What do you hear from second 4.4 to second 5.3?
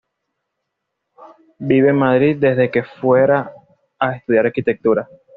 Arquitectura.